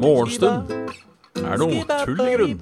[0.00, 0.70] Morgenstund.
[1.44, 2.60] Er noe tull i grunn.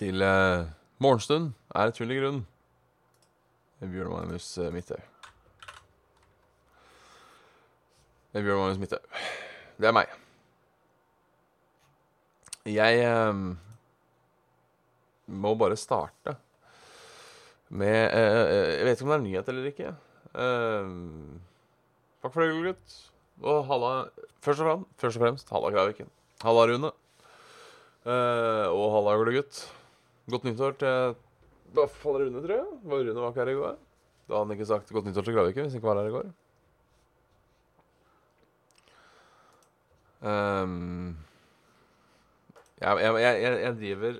[0.00, 0.64] Til eh,
[0.98, 1.52] morgenstund.
[1.74, 2.46] Er det tull i grunn.
[3.80, 5.00] Bjørn Magnus eh, Midthaug.
[8.34, 9.20] Bjørn Magnus Midthaug.
[9.80, 10.10] Det er meg.
[12.68, 13.40] Jeg eh,
[15.32, 16.36] må bare starte
[17.70, 19.94] med eh, eh, Jeg vet ikke om det er nyhet eller ikke.
[20.44, 20.92] Eh,
[22.20, 22.98] takk for det, gutt.
[23.40, 23.94] Og halla
[24.44, 26.12] Først og fremst, først og fremst halla Kraviken.
[26.44, 26.92] Halla, Rune.
[28.04, 29.64] Eh, og halla, gutt.
[30.32, 31.18] Godt nyttår til
[31.74, 32.78] Hva faller Rune, tror jeg?
[32.82, 33.74] Var Rune var ikke her i går?
[34.26, 36.14] Da hadde han ikke sagt godt nyttår til Kraviken hvis han ikke var her i
[36.14, 36.30] går.
[40.20, 41.16] Um,
[42.80, 44.18] jeg, jeg, jeg, jeg, driver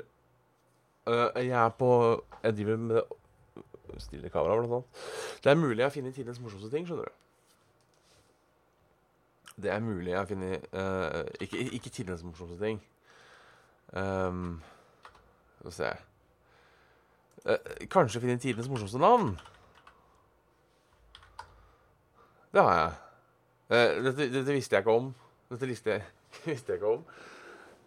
[1.06, 3.00] uh, Jeg er på Jeg driver med
[3.98, 4.84] Stille kamera, blant annet.
[5.44, 7.10] Det er mulig jeg har funnet tidenes morsomste ting, skjønner du.
[9.62, 12.80] Det er mulig jeg har funnet uh, Ikke, ikke tidenes morsomste ting.
[13.92, 14.62] Um,
[15.58, 15.90] Skal vi se
[17.90, 19.32] Kanskje finne tidens morsomste navn.
[22.52, 22.92] Det har jeg.
[23.70, 25.10] Eh, dette, dette visste jeg ikke om.
[25.50, 26.06] Dette visste jeg,
[26.50, 27.04] visste jeg ikke om.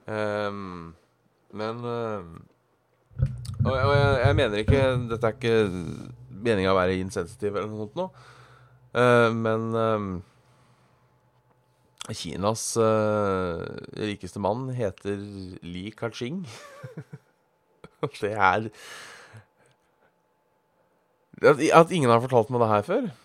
[0.08, 0.96] Um,
[1.56, 2.32] men ehm,
[3.64, 5.54] Og, og jeg, jeg mener ikke Dette er ikke
[6.44, 8.24] meninga å være insensitiv eller noe sånt noe.
[8.94, 10.10] Uh, men ehm,
[12.12, 13.64] Kinas uh,
[13.96, 15.20] rikeste mann heter
[15.64, 16.44] Li Ka-ching.
[18.20, 18.68] Det er
[21.44, 23.10] at, ingen har fortalt meg det her før.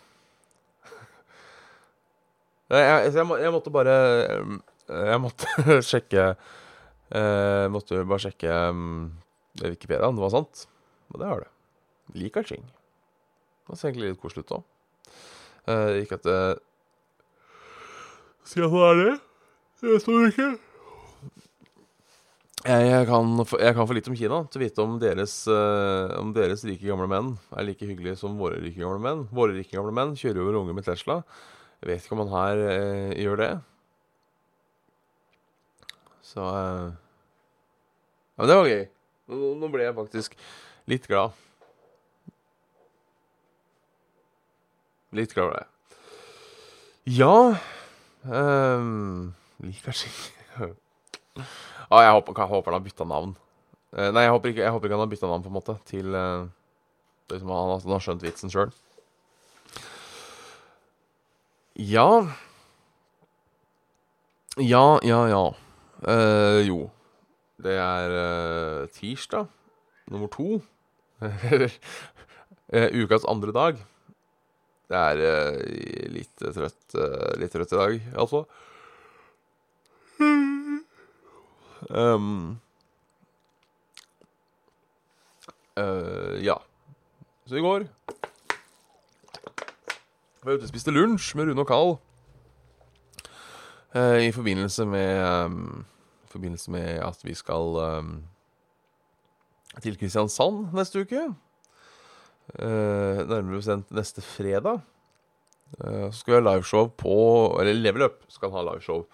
[2.69, 3.92] Jeg, jeg, jeg, måtte bare
[4.42, 4.59] um,
[4.92, 5.48] Jeg måtte
[5.88, 9.06] sjekke Jeg måtte bare sjekke um,
[9.62, 10.66] Wikipedia om det var sant.
[11.09, 11.48] Og det har det.
[12.20, 12.66] Liker ting.
[13.69, 14.66] Det ser egentlig litt koselig ut òg.
[15.69, 16.41] Uh, ikke at det
[18.48, 19.16] Si at det er det.
[19.84, 20.47] Jeg står ikke.
[22.66, 26.32] Jeg, kan, jeg kan for litt om Kina til å vite om deres, uh, om
[26.34, 29.22] deres rike gamle menn er like hyggelige som våre rike gamle menn.
[29.30, 31.20] Våre rike gamle menn kjører over unge med Tesla.
[31.78, 33.50] Jeg vet ikke om han her uh, gjør det.
[36.26, 36.91] Så uh,
[38.34, 38.84] Ja, men det var gøy.
[39.28, 40.36] Nå, nå ble jeg faktisk
[40.91, 41.38] litt glad.
[45.14, 45.74] Litt glad ble jeg.
[47.08, 47.56] Ja
[48.28, 49.32] um,
[49.64, 50.72] Liker ikke
[51.91, 53.34] ah, jeg, håper, jeg håper han har bytta navn.
[53.94, 55.76] Uh, nei, jeg håper, ikke, jeg håper ikke han har bytta navn, på en måte,
[55.88, 56.44] til uh,
[57.32, 58.75] liksom, han, han har skjønt vitsen sjøl.
[61.78, 62.09] Ja
[64.59, 65.43] Ja, ja, ja.
[66.03, 66.78] Uh, jo.
[67.62, 68.12] Det er
[68.94, 69.48] tirsdag
[70.10, 70.60] nummer to.
[73.03, 73.81] Ukas andre dag.
[74.88, 75.22] Det er
[76.15, 76.94] litt trøtt,
[77.41, 78.44] litt trøtt i dag, altså.
[81.87, 82.59] Um,
[85.78, 86.59] uh, ja.
[87.47, 87.87] Så i går
[90.43, 91.94] var jeg ute og spiste lunsj med Rune og Carl.
[93.94, 95.84] uh, I forbindelse med um,
[96.25, 98.12] I forbindelse med at vi skal um,
[99.83, 101.28] til Kristiansand neste uke.
[102.59, 104.81] Uh, nærmere bestemt neste fredag.
[105.78, 107.16] Uh, så skal vi ha liveshow på
[107.60, 109.05] Eller Level Up skal ha liveshow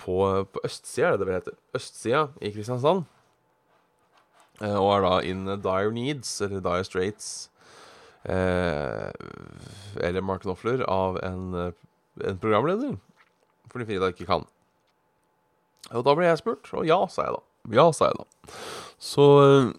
[0.00, 0.16] på,
[0.52, 1.58] på østsida, er det det vel heter.
[1.76, 3.06] Østsida i Kristiansand.
[4.62, 7.50] Eh, og er da in Dire Needs, eller Dire Straits,
[8.24, 9.10] eh,
[10.00, 11.72] eller Mark Knopfler, av en, eh,
[12.28, 12.96] en programleder.
[13.72, 14.46] Fordi Frida ikke kan.
[15.92, 17.42] Og da ble jeg spurt, og ja, sa jeg da.
[17.76, 18.54] Ja, sa jeg da.
[19.02, 19.74] Så eh,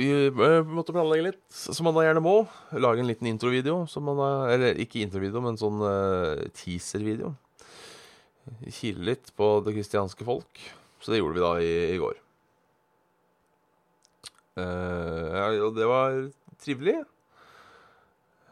[0.00, 2.36] vi eh, måtte planlegge litt, som man da gjerne må.
[2.72, 3.82] Lage en liten introvideo.
[4.48, 7.34] Eller ikke introvideo, men sånn uh, teaser-video.
[8.70, 10.60] Kile litt på det kristianske folk.
[11.00, 12.18] Så det gjorde vi da i, i går.
[14.60, 16.16] Uh, og det var
[16.60, 16.98] trivelig.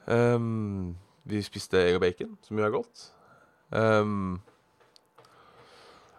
[0.09, 0.97] Um,
[1.29, 3.09] vi spiste egg og bacon, som jo er godt.
[3.69, 4.39] Um,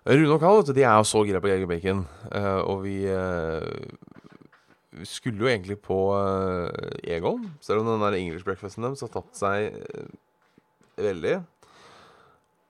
[0.06, 2.06] Rune og du, de er jo så gira på egg og bacon.
[2.30, 3.66] Uh, og vi uh,
[5.06, 5.98] skulle jo egentlig på
[7.04, 9.76] Egon, selv om den der English breakfasten deres har tatt seg
[11.00, 11.38] veldig.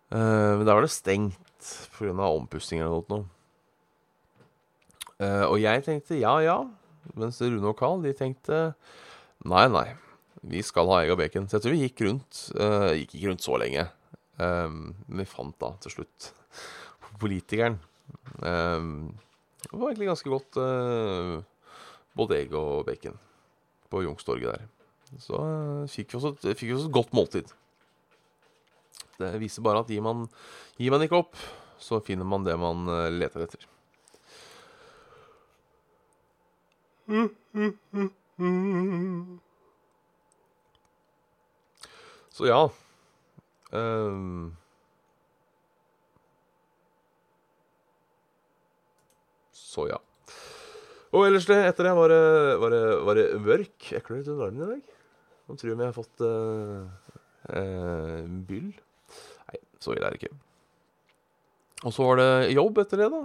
[0.09, 2.13] Eh, men da var det stengt pga.
[2.13, 3.27] ompussing eller noe.
[5.19, 6.61] Uh, og jeg tenkte ja, ja.
[7.19, 8.69] Mens Rune og Carl de tenkte
[9.44, 9.89] nei, nei.
[10.47, 11.50] Vi skal ha egg og bacon.
[11.50, 12.39] Så jeg tror vi gikk rundt.
[12.56, 13.89] Uh, gikk ikke rundt så lenge.
[14.39, 16.29] Men vi fant da til slutt
[17.19, 17.75] politikeren.
[18.39, 20.59] Det var egentlig ganske godt
[22.15, 23.19] både egg og bacon
[23.91, 24.63] på Youngstorget der.
[25.19, 25.41] Så
[25.91, 27.51] fikk, vi fikk vi også et godt måltid.
[29.19, 30.27] Det viser bare at gir man,
[30.80, 31.39] gir man ikke opp,
[31.80, 33.68] så finner man det man uh, leter etter.
[42.30, 42.62] Så ja
[43.75, 44.53] um,
[49.51, 49.97] Så ja.
[51.09, 52.24] Og ellers det, etter det var det,
[52.62, 53.92] var det, var det mørk.
[53.92, 54.95] Jeg under armen i dag.
[55.50, 57.08] Nå tror jeg vi har fått uh,
[58.50, 58.69] byll.
[59.50, 60.38] Nei, så ille er det ikke.
[61.88, 63.24] Og så var det jobb etter det, da.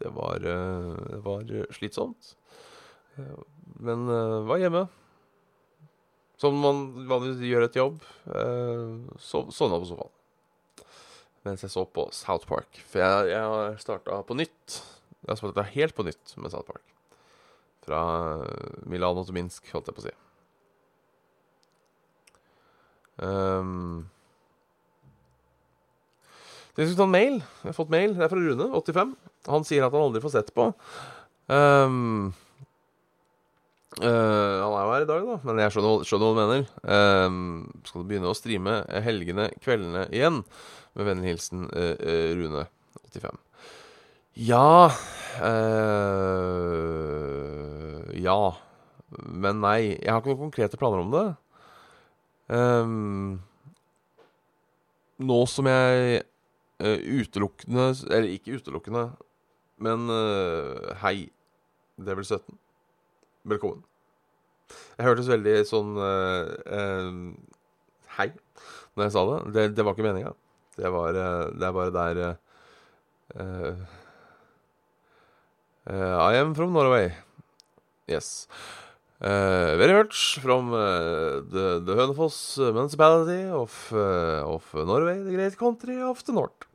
[0.00, 2.34] Det var, uh, det var slitsomt.
[3.84, 4.08] Men
[4.48, 4.86] var hjemme.
[6.40, 8.00] Som man vanligvis gjør et jobb.
[9.22, 10.10] Så, sovna på sofaen.
[11.44, 12.80] Mens jeg så på South Park.
[12.88, 14.80] For jeg, jeg starta på nytt.
[15.20, 16.82] Jeg har starta helt på nytt med South Park.
[17.84, 18.00] Fra
[18.88, 20.14] Milano til Minsk, holdt jeg på å si.
[23.22, 24.06] Um,
[26.74, 27.36] jeg skulle ta en mail.
[27.62, 28.16] Jeg har fått mail.
[28.16, 29.12] Det er fra Rune, 85.
[29.52, 30.66] Han sier at han aldri får sett på.
[31.46, 32.32] Um,
[34.00, 36.66] uh, han er jo her i dag, da, men jeg skjønner, skjønner hva du mener.
[36.82, 37.44] Um,
[37.86, 40.42] skal du begynne å streame helgene, kveldene igjen?
[40.98, 41.94] Med vennlig hilsen uh,
[42.38, 42.66] Rune,
[43.12, 43.38] 85.
[44.34, 44.90] Ja
[48.18, 48.40] Ja.
[49.14, 49.94] Men nei.
[50.00, 51.26] Jeg har ikke noen konkrete planer om det.
[52.48, 53.40] Um,
[55.24, 56.18] nå som jeg
[56.84, 59.06] uh, utelukkende Eller ikke utelukkende,
[59.80, 61.30] men uh, hei,
[61.96, 62.58] Devil 17.
[63.48, 63.80] Velkommen.
[64.98, 67.32] Jeg hørtes veldig sånn uh,
[68.18, 68.30] Hei
[68.94, 69.38] når jeg sa det.
[69.54, 70.30] Det, det var ikke meninga.
[70.76, 72.20] Det, det er bare der
[75.84, 77.10] I am from Norway.
[78.06, 78.46] Yes.
[79.20, 86.02] Uh, very much from uh, the, the Hønefoss municipality of, of, Norway, the great country
[86.02, 86.66] of the north.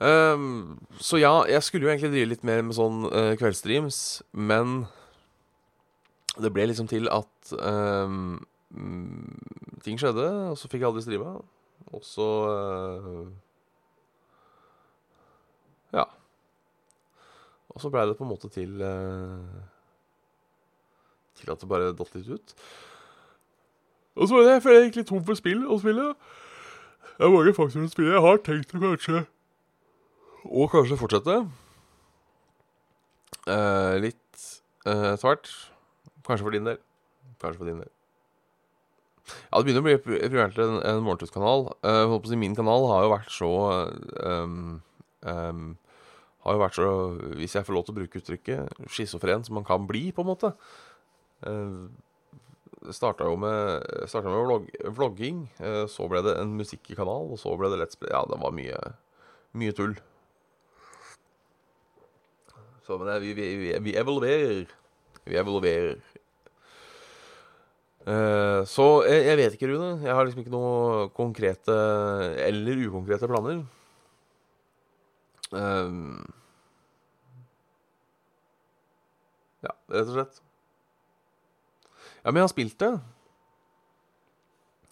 [0.00, 3.02] Um, så ja, jeg skulle jo egentlig drive litt mer med sånn
[3.36, 3.98] kveldsstreams,
[4.32, 4.86] men
[6.40, 8.38] det ble liksom til at um,
[9.84, 11.34] ting skjedde, og så fikk jeg aldri streama.
[11.90, 12.28] Og så
[15.92, 16.06] Ja.
[17.74, 19.68] Og så blei det på en måte til uh,
[21.40, 22.54] Til at det bare datt litt ut.
[24.20, 26.10] Og så var det jeg føler jeg gikk litt tom for spill å spille.
[27.16, 28.14] Det er mange faktorer å spille.
[28.14, 29.24] Jeg har tenkt å kanskje
[30.48, 31.38] Og kanskje fortsette.
[33.50, 34.44] Eh, litt
[34.88, 35.50] eh, tvert.
[36.26, 36.78] Kanskje for din del.
[37.40, 37.90] Kanskje for din del.
[39.30, 41.68] Ja, det begynner å bli primært en, en morgentutskanal.
[41.86, 43.50] Uh, min kanal har jo vært så
[44.26, 44.80] um,
[45.22, 45.68] um,
[46.44, 46.90] har jo vært så,
[47.38, 50.30] hvis jeg får lov til å bruke uttrykket, schizofren som man kan bli, på en
[50.30, 50.54] måte.
[51.46, 51.88] Uh,
[52.92, 57.54] starta jo med, startet med vlog, vlogging, uh, så ble det en musikkanal, og så
[57.60, 58.12] ble det Let's Play.
[58.12, 58.78] Ja, det var mye,
[59.56, 59.96] mye tull.
[62.86, 64.64] Så men det, vi, vi, vi, vi evolverer.
[65.28, 66.00] Vi evolverer.
[68.00, 69.92] Uh, så jeg, jeg, vet ikke, Rune.
[70.02, 71.76] Jeg har liksom ikke noe konkrete
[72.48, 73.62] eller ukonkrete planer.
[75.54, 76.18] Uh,
[79.66, 80.40] ja, rett og slett.
[82.20, 82.92] Ja, men jeg har spilt det.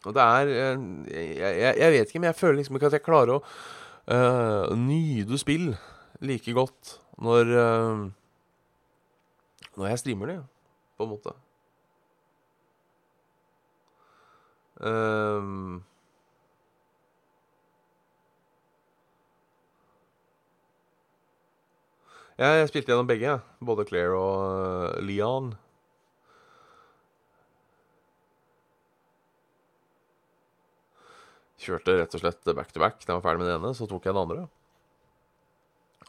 [0.07, 2.97] Og det er eh, jeg, jeg, jeg, vet ikke, men jeg føler liksom ikke at
[2.97, 5.73] jeg klarer å uh, nyte spill
[6.25, 8.07] like godt når uh,
[9.79, 10.39] Når jeg streamer det,
[10.99, 11.35] på en måte.
[14.79, 15.85] Um,
[22.39, 23.39] jeg spilte gjennom begge.
[23.63, 25.53] Både Claire og Leon.
[31.69, 33.03] Kjørte rett og slett back to back.
[33.03, 34.47] Da jeg var ferdig med den ene, så tok jeg den andre.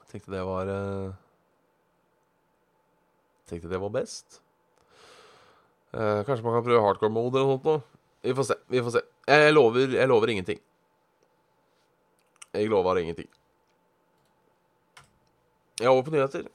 [0.09, 1.17] Tenkte det var uh,
[3.49, 4.39] Tenkte det var best.
[5.91, 7.97] Uh, kanskje man kan prøve hardcore mode eller noe sånt.
[8.23, 8.57] Vi får se.
[8.69, 10.63] vi får se Jeg lover, jeg lover ingenting.
[12.53, 13.29] Jeg lover ingenting.
[15.79, 16.47] Ja, over på nyheter.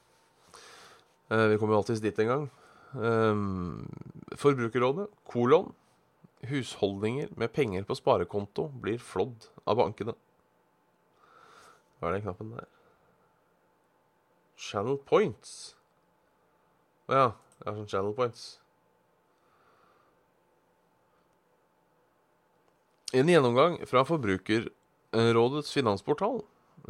[1.31, 2.45] Uh, vi kommer jo alltids dit en gang.
[2.95, 3.87] Um,
[4.39, 5.73] Forbrukerrådet, kolon.
[6.51, 10.15] Husholdninger med penger på sparekonto blir flådd av bankene.
[11.99, 12.69] Hva er den knappen der?
[14.61, 15.75] Channel points.
[17.09, 17.31] Å ja.
[17.59, 18.45] Det er sånn channel points.
[23.15, 26.41] En gjennomgang fra Forbrukerrådets finansportal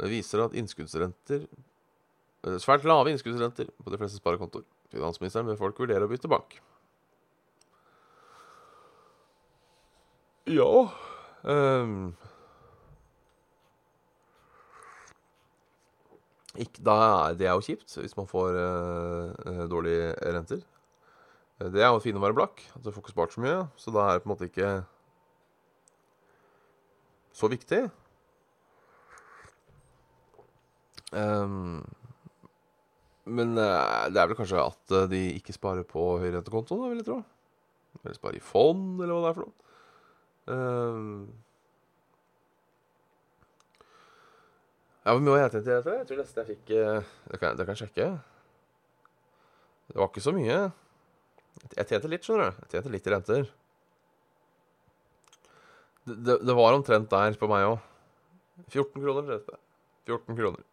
[0.09, 4.65] viser at innskuddsrenter eh, Svært lave innskuddsrenter på de fleste sparekontoer.
[4.91, 6.57] Finansministeren ber folk vurdere å bytte bank.
[10.45, 10.89] Ja
[11.43, 12.13] um,
[16.55, 20.61] ikke, er Det er jo kjipt hvis man får uh, dårlige renter.
[21.57, 23.57] Det er jo fint å være blakk, at du får ikke spart så mye.
[23.79, 24.69] Så da er det på en måte ikke
[27.35, 27.81] så viktig.
[31.15, 31.81] Um,
[33.25, 37.09] men uh, det er vel kanskje at de ikke sparer på høyrentekonto, da, vil jeg
[37.09, 37.21] tro.
[38.03, 39.64] Eller sparer i fond, eller hva det er for noe.
[40.45, 41.33] Um,
[45.05, 45.77] ja, Hvor mye var jeg dette?
[45.79, 48.07] Jeg tror neste jeg fikk uh, Det kan, det kan jeg sjekke.
[49.89, 50.59] Det var ikke så mye.
[51.75, 52.63] Jeg tjente litt, skjønner du.
[52.63, 53.51] Jeg tjente litt i renter.
[56.05, 57.91] Det, det, det var omtrent der på meg òg.
[58.69, 59.61] 14 kroner tjente jeg.
[60.09, 60.65] 14 kroner.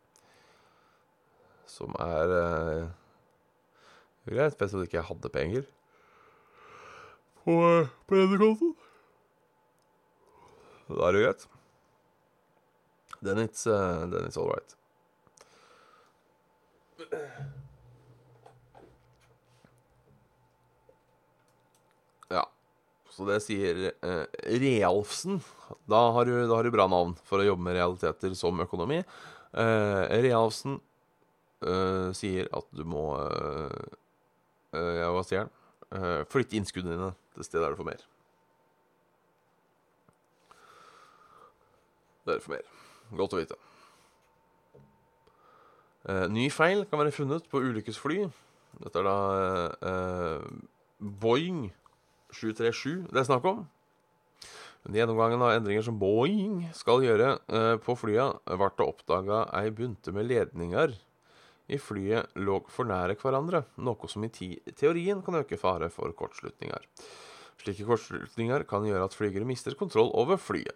[1.73, 2.89] Som er eh,
[4.29, 5.65] greit, spesielt ikke jeg hadde penger
[7.45, 7.55] på,
[8.07, 8.75] på denne kontoen.
[10.99, 11.49] Da er det greit.
[13.23, 14.75] Then it's, uh, then it's all right.
[22.29, 22.49] Ja.
[23.11, 25.39] Så det sier uh, Realfsen.
[25.87, 29.03] Da har, du, da har, du, bra navn for å jobbe med realiteter som økonomi.
[29.55, 30.81] Uh, Realfsen
[31.63, 33.13] uh, sier at du må
[34.73, 35.59] Ja, hva sier han?
[36.33, 38.05] flytte innskuddene dine til stedet der du får mer.
[42.29, 42.65] Derfor mer.
[43.19, 43.59] Godt å vite.
[46.09, 48.25] Eh, ny feil kan være funnet på ulykkesfly.
[48.83, 49.19] Dette er da
[49.91, 50.49] eh,
[50.99, 51.69] Boeing
[52.33, 53.63] 737 det er snakk om.
[54.83, 60.15] Gjennomgangen av endringer som Boeing skal gjøre eh, på flya, ble det oppdaga ei bunte
[60.15, 60.97] med ledninger
[61.73, 64.33] i flyet lå for nære hverandre, noe som i
[64.75, 66.89] teorien kan øke fare for kortslutninger.
[67.63, 70.75] Slike kortslutninger kan gjøre at flygere mister kontroll over flyet.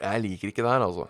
[0.00, 1.06] Jeg liker ikke det her, altså.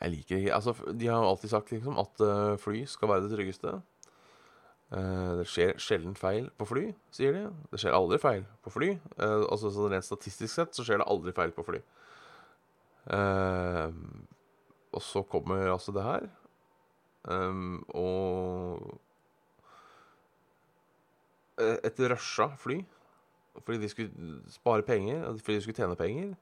[0.00, 3.32] Jeg liker ikke Altså, de har alltid sagt liksom at uh, fly skal være det
[3.34, 3.74] tryggeste.
[4.90, 7.44] Uh, det skjer sjelden feil på fly, sier de.
[7.70, 8.90] Det skjer aldri feil på fly.
[9.18, 11.82] Uh, altså sånn Rent statistisk sett så skjer det aldri feil på fly.
[14.90, 16.26] og så kommer altså det her.
[17.94, 18.98] Og
[21.60, 22.80] et rusha fly
[23.60, 26.34] fordi de skulle spare penger, fordi de skulle tjene penger.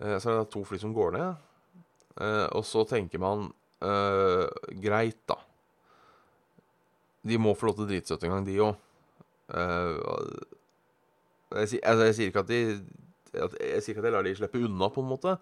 [0.00, 1.48] Eh, så er det to fly som går ned.
[2.20, 3.48] Eh, og så tenker man
[3.84, 4.46] uh,
[4.82, 5.36] greit, da.
[7.24, 8.86] De må få lov til å en gang, de òg.
[9.50, 9.98] Jeg,
[11.50, 12.58] altså, jeg, sier ikke at de
[13.34, 15.34] Jeg sier ikke at jeg lar de slippe unna, på en måte.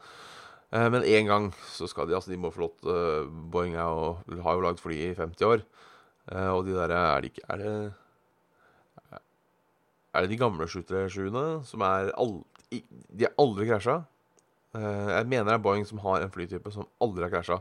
[0.73, 4.41] Men én gang så skal de altså De må få lov til Boeing er jo,
[4.45, 5.65] har jo lagd fly i 50 år.
[6.53, 7.93] og de der Er det ikke Er det
[10.13, 14.03] Er det de gamle 737-ene som er aldri De er aldri krasja?
[14.77, 17.61] Uh, jeg mener det er Boeing som har en flytype som aldri har krasja.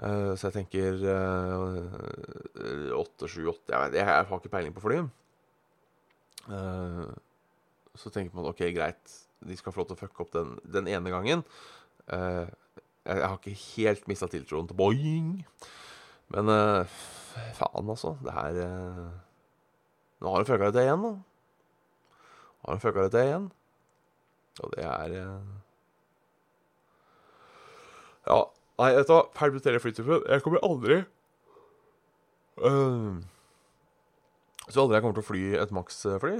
[0.00, 4.84] Uh, så jeg tenker uh, 8, 7, 8 jeg, vet, jeg, har ikke peiling på
[4.84, 5.02] fly.
[8.00, 10.88] Så tenker man OK, greit, de skal få lov til å fucke opp den, den
[10.90, 11.44] ene gangen.
[12.08, 15.30] Jeg, har ikke helt mista tiltroen til Boeing.
[16.32, 16.50] Men
[17.58, 18.16] faen, altså.
[18.24, 18.60] Det her
[20.20, 21.06] Nå har de fucka det til igjen.
[21.06, 23.50] Nå har de fucka det til igjen.
[24.60, 25.59] Og det er
[28.28, 28.38] ja,
[28.80, 29.24] nei, vet du hva.
[29.36, 30.24] Permittere flytypen.
[30.28, 31.02] Jeg kommer aldri
[32.60, 33.20] uh,
[34.68, 36.34] Så aldri jeg kommer til å fly et Max-fly.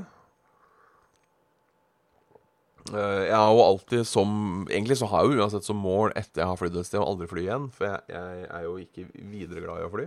[2.90, 4.30] Uh, jeg har jo alltid som
[4.70, 7.08] Egentlig så har jeg jo uansett som mål etter jeg har flydd et sted, å
[7.12, 7.70] aldri fly igjen.
[7.76, 10.06] For jeg, jeg, er jo ikke videre glad i å fly.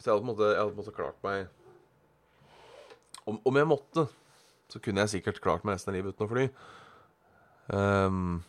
[0.00, 1.48] Så jeg hadde på en måte, hadde på en måte klart meg
[3.28, 4.06] om, om, jeg måtte,
[4.72, 6.46] så kunne jeg sikkert klart meg resten av livet uten å fly.
[7.70, 8.40] Um,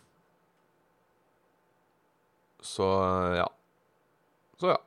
[2.61, 2.87] så
[3.35, 3.47] ja.
[4.61, 4.77] Så ja.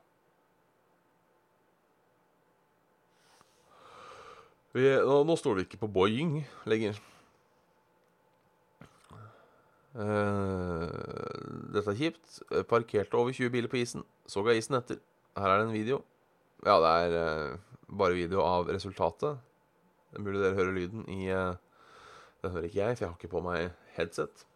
[4.75, 6.97] Vi, nå, nå, står vi ikke på Boeing lenger.
[9.95, 10.91] Uh,
[11.75, 12.41] dette er kjipt.
[12.71, 14.03] Parkerte over 20 biler på isen.
[14.27, 14.99] Så ga isen etter.
[15.39, 16.01] Her er det en video.
[16.67, 17.15] Ja, det er
[17.55, 19.39] uh, bare video av resultatet.
[20.11, 21.55] Det er mulig dere hører lyden i uh,
[22.43, 24.47] Den hører ikke jeg, for jeg har ikke på meg headset.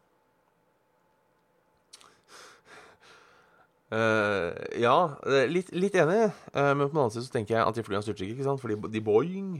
[3.89, 5.17] Uh, ja,
[5.49, 6.29] litt, litt enig.
[6.53, 8.61] Uh, men på den annen side så tenker jeg antiflyene styrter ikke ikke sant?
[8.61, 9.55] Fordi de boing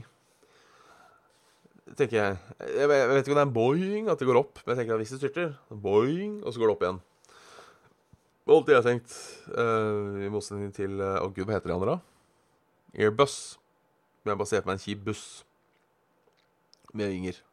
[1.97, 2.35] tenker jeg.
[2.61, 4.75] Jeg vet, jeg vet ikke om det er en boing at det går opp, men
[4.75, 7.01] jeg tenker at hvis det styrter, boing, og så går det opp igjen.
[7.29, 9.17] Det var alltid jeg tenkt,
[9.55, 13.01] uh, i motsetning til Å, oh, gud, hva heter de andre, da?
[13.01, 13.35] Airbus.
[14.21, 15.25] Men jeg bare ser på meg en kjip buss
[16.93, 17.43] med vinger.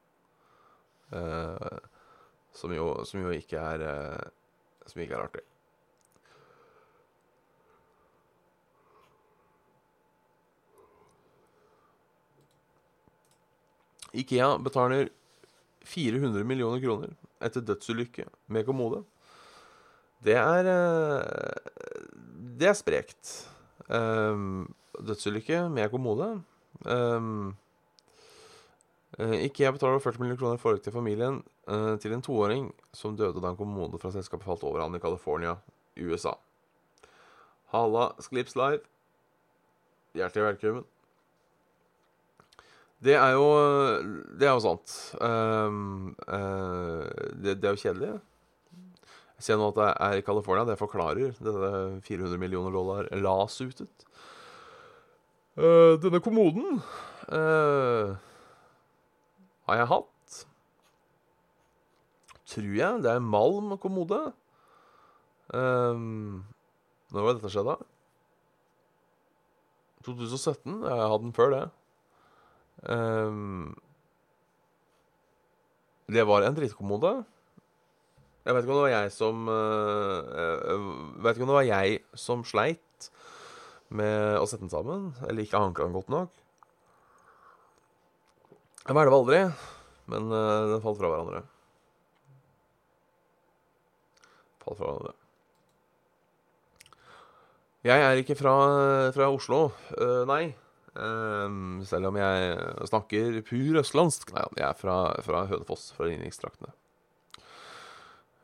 [2.56, 3.84] Som, jo, som, jo, ikke er
[4.90, 5.44] Som ikke er artig.
[14.16, 15.10] Ikea betaler
[15.86, 17.12] 400 millioner kroner
[17.44, 19.02] etter dødsulykke med kommode.
[20.24, 21.52] Det er eh,
[22.56, 23.34] Det er sprekt.
[23.88, 26.30] Um, dødsulykke med kommode.
[26.84, 27.54] Um,
[29.18, 31.42] Ikea betaler 40 millioner kroner i forhold til familien
[32.00, 35.56] til en toåring som døde da en kommode fra selskapet falt over han i California,
[35.98, 36.36] USA.
[37.72, 38.84] Halla, Sklips Live.
[40.14, 40.84] Hjertelig velkommen.
[43.04, 43.48] Det er jo
[44.38, 44.94] Det er jo sant.
[45.20, 47.04] Um, uh,
[47.36, 48.14] det, det, er jo kjedelig.
[49.36, 50.64] Jeg ser nå at det er i California.
[50.64, 54.06] Det forklarer denne 400 millioner dollar lasutet.
[55.56, 56.80] Uh, denne kommoden
[57.28, 58.16] uh,
[59.68, 60.40] har jeg hatt.
[62.46, 63.02] Tror jeg.
[63.04, 64.22] Det er malm kommode.
[65.52, 66.46] Um,
[67.12, 67.76] når var dette skjedd, da?
[70.06, 70.80] 2017?
[70.86, 71.66] Jeg har hatt den før det.
[72.84, 73.72] Um,
[76.12, 77.12] det var en drittkommode.
[78.46, 81.96] Jeg vet ikke om det var jeg som uh, vet ikke om det var jeg
[82.14, 83.08] som sleit
[83.88, 86.30] med å sette den sammen, eller ikke hanka den godt nok.
[88.86, 89.40] Jeg hvelva aldri,
[90.12, 91.42] men uh, den falt fra hverandre.
[94.62, 95.16] Falt fra hverandre.
[97.86, 98.54] Jeg er ikke fra,
[99.14, 99.68] fra Oslo.
[100.26, 100.56] Nei.
[100.96, 102.56] Um, selv om jeg
[102.88, 104.32] snakker pur østlandsk.
[104.32, 106.72] Nei, jeg er fra, fra Hønefoss, fra Ringeriksdraktene.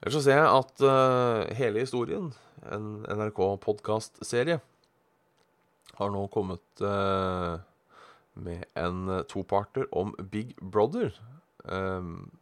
[0.03, 2.33] Ellers så ser jeg at uh, hele historien,
[2.75, 4.59] en NRK-podkastserie,
[5.99, 7.61] har nå kommet uh,
[8.35, 11.15] med en toparter om Big Brother.
[11.65, 12.33] Um,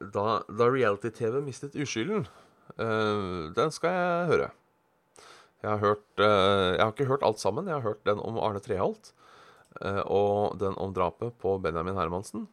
[0.00, 2.26] da, da reality-TV mistet uskylden.
[2.78, 4.50] Uh, den skal jeg høre.
[5.64, 7.68] Jeg har, hørt, uh, jeg har ikke hørt alt sammen.
[7.70, 9.14] Jeg har hørt den om Arne Treholt.
[9.80, 12.44] Uh, og den om drapet på Benjamin Hermansen.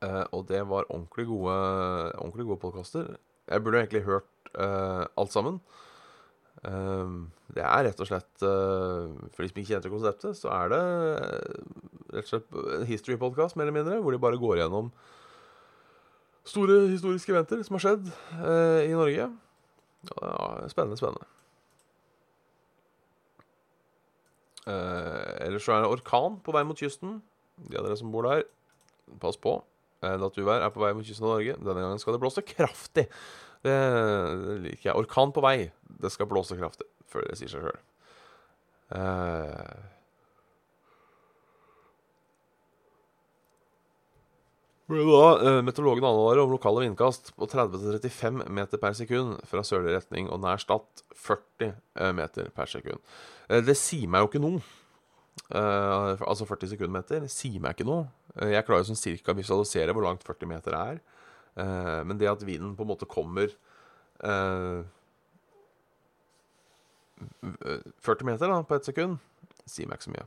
[0.00, 1.56] Uh, og det var ordentlig gode,
[2.16, 3.12] ordentlig gode podkaster.
[3.50, 5.58] Jeg burde egentlig hørt alt sammen.
[6.62, 10.78] det er rett og slett For de som ikke kjenner konseptet, så er det
[12.14, 14.92] rett og slett en history-podkast, mer eller mindre, hvor de bare går gjennom
[16.46, 18.12] store historiske eventer som har skjedd
[18.86, 19.26] i Norge.
[20.10, 21.26] Ja, spennende, spennende.
[24.64, 27.18] Eh, ellers så er det orkan på vei mot kysten.
[27.68, 28.44] De av dere som bor der,
[29.22, 29.58] pass på.
[30.04, 31.56] Eh, Naturvær er på vei mot kysten av Norge.
[31.60, 33.06] Denne gangen skal det blåse kraftig.
[33.64, 33.76] Det
[34.64, 34.96] liker jeg.
[35.00, 35.58] Orkan på vei.
[36.00, 37.82] Det skal blåse kraftig, før det sier seg sjøl.
[38.94, 39.93] Eh,
[44.84, 50.28] Da, uh, meteorologen advarer om lokale vindkast på 30-35 meter per sekund fra sørlig retning,
[50.28, 50.84] og nær Stad
[51.16, 53.00] 40 uh, meter per sekund.
[53.48, 54.60] Uh, det sier meg jo ikke noe.
[55.50, 58.06] altså 40 sekundmeter sier meg ikke noe.
[58.38, 61.00] jeg klarer jo sånn cirka å visualisere hvor langt 40 meter er.
[62.06, 63.48] men det at vinden på en måte kommer
[64.22, 64.84] 40
[68.30, 69.18] meter da, på ett sekund,
[69.66, 70.26] sier meg ikke så mye.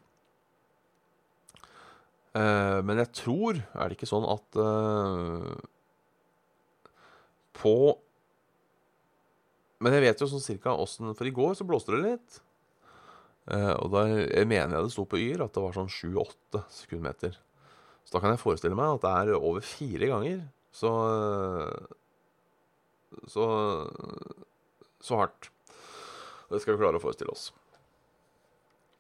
[2.38, 5.56] Uh, men jeg tror Er det ikke sånn at uh,
[7.58, 7.72] På
[9.82, 12.38] Men jeg vet jo sånn cirka åssen For i går så blåste det litt.
[13.48, 16.66] Uh, og da jeg mener jeg det sto på Yr at det var sånn 7-8
[16.82, 17.38] sekundmeter.
[18.04, 20.42] Så da kan jeg forestille meg at det er over fire ganger
[20.76, 20.92] så
[23.32, 23.46] Så
[25.00, 25.50] Så hardt.
[26.52, 27.50] Det skal vi klare å forestille oss.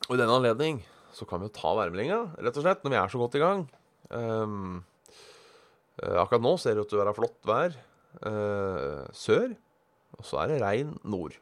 [0.08, 0.80] Og i den anledning
[1.18, 3.42] så kan vi jo ta værmeldinga, rett og slett, når vi er så godt i
[3.42, 3.66] gang.
[4.14, 4.86] Um,
[5.98, 7.74] akkurat nå ser det ut til å være flott vær
[8.22, 9.56] uh, sør,
[10.18, 11.38] og så er det regn nord.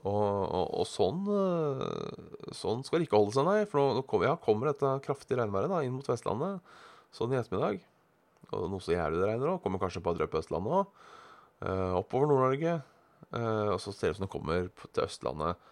[0.00, 3.64] Og, og, og sånn, uh, sånn skal det ikke holde seg, nei.
[3.68, 6.60] For nå kommer, ja, kommer dette kraftige regnværet inn mot Vestlandet
[7.16, 7.82] sånn i ettermiddag.
[8.56, 9.60] Og noe så jævlig det regner òg.
[9.64, 10.94] Kommer kanskje på drypp på Østlandet òg.
[11.60, 12.80] Uh, oppover Nord-Norge.
[13.30, 15.68] og så ser det ut som det kommer til Østlandet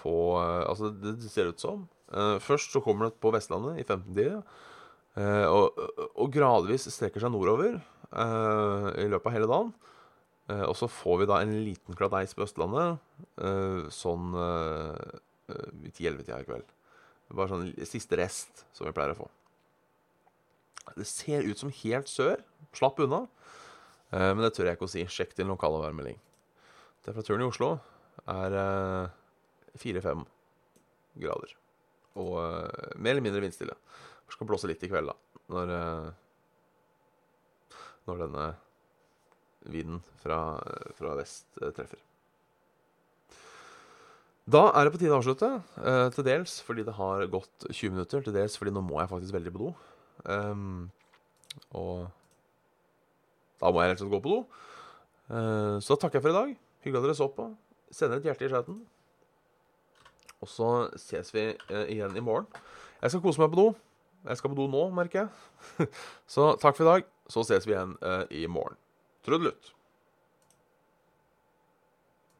[0.00, 1.86] på eh, Altså, det, det ser ut som.
[2.12, 4.42] Eh, først så kommer det på Vestlandet i 15-tida.
[5.18, 5.80] Og,
[6.12, 9.72] og, gradvis strekker seg nordover i løpet av hele dagen.
[10.62, 13.02] og så får vi da en liten kladeis på Østlandet
[13.90, 16.70] sånn i 10-11-tida i kveld.
[17.34, 19.26] Bare sånn siste rest som vi pleier å få.
[20.96, 22.40] Det ser ut som helt sør.
[22.76, 23.24] Slapp unna.
[24.12, 25.04] Eh, men det tør jeg ikke å si.
[25.10, 26.18] Sjekk din lokale værmelding.
[27.04, 27.74] Temperaturen i Oslo
[28.28, 28.54] er
[29.68, 30.24] eh, fire-fem
[31.22, 31.54] grader.
[32.18, 33.76] Og uh, mer eller mindre vindstille.
[34.26, 35.44] Det skal blåse litt i kveld, da.
[35.48, 35.70] Når,
[38.08, 38.50] når denne
[39.72, 40.42] vinden fra,
[40.98, 42.02] fra vest treffer.
[44.48, 45.48] Da er det på tide å avslutte.
[45.76, 48.22] Uh, til dels fordi det har gått 20 minutter.
[48.24, 49.72] Til dels fordi nå må jeg faktisk veldig på do.
[50.24, 50.86] Um,
[51.76, 52.06] og
[53.60, 54.38] da må jeg rett og slett gå på do.
[55.28, 56.54] Uh, så takker jeg for i dag.
[56.84, 57.50] Hyggelig at dere så på.
[57.92, 58.80] Sender et hjerte i chatten.
[60.42, 62.46] Og så ses vi uh, igjen i morgen.
[63.02, 63.68] Jeg skal kose meg på do.
[64.28, 65.88] Jeg skal på do nå, merker jeg.
[66.34, 67.08] så takk for i dag.
[67.30, 67.94] Så ses vi igjen
[68.34, 68.78] i morgen.
[69.26, 69.77] Trudelutt.